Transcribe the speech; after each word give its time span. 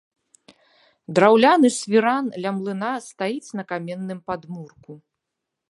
Драўляны 1.19 1.69
свіран 1.79 2.25
ля 2.45 2.49
млына 2.57 2.91
стаіць 3.11 3.55
на 3.61 3.69
каменным 3.75 4.19
падмурку. 4.31 4.91